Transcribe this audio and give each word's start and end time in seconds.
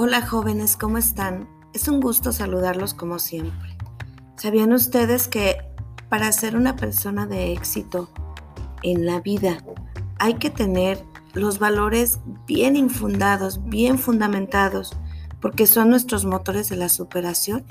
Hola 0.00 0.24
jóvenes, 0.24 0.76
¿cómo 0.76 0.96
están? 0.96 1.48
Es 1.74 1.88
un 1.88 1.98
gusto 1.98 2.30
saludarlos 2.30 2.94
como 2.94 3.18
siempre. 3.18 3.76
¿Sabían 4.36 4.72
ustedes 4.72 5.26
que 5.26 5.56
para 6.08 6.30
ser 6.30 6.54
una 6.54 6.76
persona 6.76 7.26
de 7.26 7.52
éxito 7.52 8.08
en 8.84 9.06
la 9.06 9.18
vida 9.18 9.58
hay 10.20 10.34
que 10.34 10.50
tener 10.50 11.04
los 11.34 11.58
valores 11.58 12.20
bien 12.46 12.76
infundados, 12.76 13.60
bien 13.64 13.98
fundamentados, 13.98 14.96
porque 15.40 15.66
son 15.66 15.90
nuestros 15.90 16.24
motores 16.24 16.68
de 16.68 16.76
la 16.76 16.90
superación? 16.90 17.64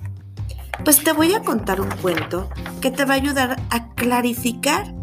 Pues 0.83 1.01
te 1.01 1.13
voy 1.13 1.33
a 1.33 1.43
contar 1.43 1.79
un 1.79 1.91
cuento 2.01 2.49
que 2.81 2.91
te 2.91 3.05
va 3.05 3.13
a 3.13 3.17
ayudar 3.17 3.55
a 3.69 3.93
clarificar 3.93 4.93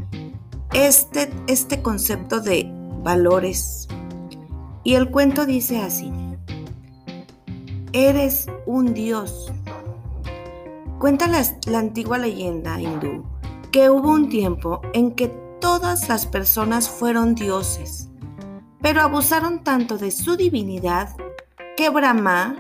este, 0.75 1.33
este 1.47 1.81
concepto 1.81 2.43
de 2.43 2.71
valores. 3.03 3.89
Y 4.83 4.97
el 4.97 5.11
cuento 5.11 5.47
dice 5.47 5.81
así. 5.81 6.13
Eres 7.97 8.49
un 8.67 8.93
dios. 8.93 9.53
Cuenta 10.99 11.29
la, 11.29 11.45
la, 11.67 11.79
antigua 11.79 12.19
leyenda 12.19 12.81
hindú 12.81 13.25
que 13.71 13.89
hubo 13.89 14.11
un 14.11 14.29
tiempo 14.29 14.81
en 14.95 15.13
que 15.13 15.29
todas 15.61 16.09
las 16.09 16.27
personas 16.27 16.91
fueron 16.91 17.37
dioses, 17.37 18.11
pero 18.83 19.01
abusaron 19.01 19.63
tanto 19.63 19.97
de 19.97 20.11
su 20.11 20.35
divinidad 20.35 21.11
que 21.77 21.89
Brahma, 21.89 22.57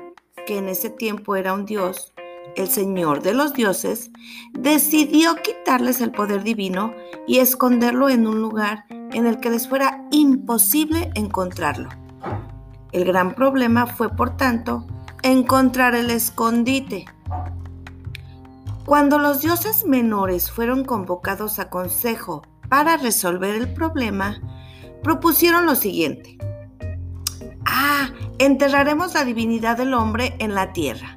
que 0.47 0.59
en 0.59 0.69
ese 0.69 0.89
tiempo 0.89 1.35
era 1.35 1.53
un 1.53 1.67
dios, 1.67 2.15
el 2.55 2.69
señor 2.69 3.21
de 3.21 3.35
los 3.35 3.55
dioses, 3.55 4.13
decidió 4.53 5.35
quitarles 5.35 6.01
el 6.01 6.13
poder 6.13 6.45
divino 6.45 6.95
y 7.27 7.41
esconderlo 7.41 8.09
en 8.09 8.29
un 8.29 8.41
lugar 8.41 8.85
en 8.89 9.27
el 9.27 9.41
que 9.41 9.51
les 9.51 9.69
fuera 9.69 10.07
imposible 10.13 11.11
encontrarlo. 11.17 11.89
El 12.93 13.05
gran 13.05 13.35
problema 13.35 13.89
fue, 13.89 14.11
por 14.11 14.37
tanto, 14.37 14.87
encontrar 15.25 15.95
el 15.95 16.11
escondite. 16.11 17.07
Cuando 18.85 19.19
los 19.19 19.41
dioses 19.41 19.87
menores 19.87 20.51
fueron 20.51 20.85
convocados 20.85 21.59
a 21.59 21.71
consejo 21.71 22.43
para 22.69 22.99
resolver 22.99 23.55
el 23.55 23.73
problema, 23.73 24.39
propusieron 25.03 25.65
lo 25.65 25.77
siguiente. 25.77 26.37
Ah, 27.65 28.11
enterraremos 28.39 29.15
la 29.15 29.25
divinidad 29.25 29.79
del 29.79 29.95
hombre 29.95 30.37
en 30.41 30.55
la 30.55 30.75
tierra. 30.75 31.17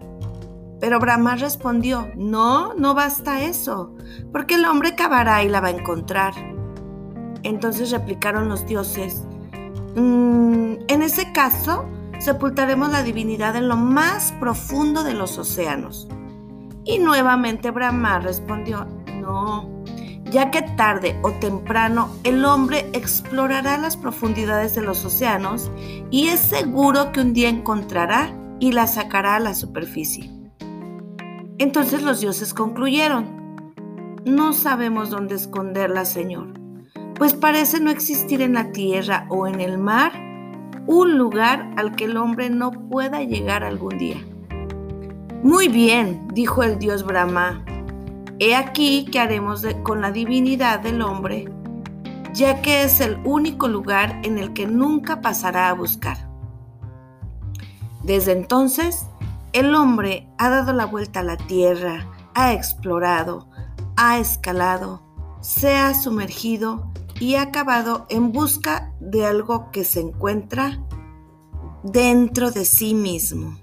Pero 0.79 1.01
Brahma 1.01 1.35
respondió, 1.35 2.09
no, 2.15 2.75
no 2.75 2.93
basta 2.93 3.41
eso, 3.41 3.93
porque 4.31 4.55
el 4.55 4.63
hombre 4.63 4.95
cavará 4.95 5.43
y 5.43 5.49
la 5.49 5.59
va 5.59 5.67
a 5.67 5.71
encontrar. 5.71 6.33
Entonces 7.43 7.91
replicaron 7.91 8.47
los 8.47 8.65
dioses, 8.65 9.23
mm, 9.97 10.75
en 10.87 11.01
ese 11.01 11.33
caso, 11.33 11.85
sepultaremos 12.19 12.91
la 12.91 13.03
divinidad 13.03 13.55
en 13.55 13.67
lo 13.67 13.77
más 13.77 14.31
profundo 14.39 15.03
de 15.03 15.13
los 15.13 15.37
océanos. 15.37 16.07
Y 16.83 16.99
nuevamente 16.99 17.71
Brahma 17.71 18.19
respondió, 18.19 18.85
no, 19.21 19.83
ya 20.31 20.51
que 20.51 20.61
tarde 20.61 21.19
o 21.21 21.31
temprano 21.31 22.09
el 22.23 22.43
hombre 22.45 22.89
explorará 22.93 23.77
las 23.77 23.97
profundidades 23.97 24.75
de 24.75 24.81
los 24.81 25.03
océanos 25.05 25.71
y 26.11 26.27
es 26.27 26.39
seguro 26.39 27.11
que 27.11 27.21
un 27.21 27.33
día 27.33 27.49
encontrará 27.49 28.33
y 28.59 28.71
la 28.71 28.87
sacará 28.87 29.35
a 29.35 29.39
la 29.39 29.53
superficie. 29.53 30.31
Entonces 31.59 32.03
los 32.03 32.21
dioses 32.21 32.53
concluyeron, 32.53 33.73
no 34.25 34.53
sabemos 34.53 35.09
dónde 35.09 35.35
esconderla, 35.35 36.05
Señor, 36.05 36.53
pues 37.15 37.33
parece 37.33 37.79
no 37.79 37.89
existir 37.89 38.41
en 38.41 38.53
la 38.53 38.71
tierra 38.71 39.25
o 39.29 39.47
en 39.47 39.59
el 39.59 39.77
mar 39.77 40.26
un 40.87 41.17
lugar 41.17 41.69
al 41.75 41.95
que 41.95 42.05
el 42.05 42.17
hombre 42.17 42.49
no 42.49 42.71
pueda 42.71 43.21
llegar 43.21 43.63
algún 43.63 43.97
día. 43.97 44.17
Muy 45.43 45.67
bien, 45.67 46.27
dijo 46.33 46.63
el 46.63 46.79
dios 46.79 47.05
Brahma, 47.05 47.63
he 48.39 48.55
aquí 48.55 49.05
que 49.05 49.19
haremos 49.19 49.65
con 49.83 50.01
la 50.01 50.11
divinidad 50.11 50.79
del 50.79 51.01
hombre, 51.01 51.51
ya 52.33 52.61
que 52.61 52.83
es 52.83 53.01
el 53.01 53.19
único 53.25 53.67
lugar 53.67 54.19
en 54.23 54.37
el 54.37 54.53
que 54.53 54.65
nunca 54.65 55.21
pasará 55.21 55.69
a 55.69 55.73
buscar. 55.73 56.17
Desde 58.03 58.31
entonces, 58.31 59.05
el 59.53 59.75
hombre 59.75 60.27
ha 60.37 60.49
dado 60.49 60.71
la 60.71 60.85
vuelta 60.85 61.19
a 61.19 61.23
la 61.23 61.37
tierra, 61.37 62.07
ha 62.33 62.53
explorado, 62.53 63.47
ha 63.97 64.19
escalado, 64.19 65.01
se 65.41 65.75
ha 65.75 65.93
sumergido 65.93 66.91
y 67.19 67.35
ha 67.35 67.43
acabado 67.43 68.05
en 68.09 68.31
busca 68.31 68.93
de 68.99 69.25
algo 69.25 69.71
que 69.71 69.83
se 69.83 70.01
encuentra 70.01 70.83
dentro 71.83 72.51
de 72.51 72.65
sí 72.65 72.93
mismo. 72.93 73.57